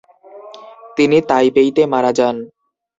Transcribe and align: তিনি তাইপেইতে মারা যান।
তিনি 0.97 1.17
তাইপেইতে 1.29 1.81
মারা 1.93 2.11
যান। 2.17 2.35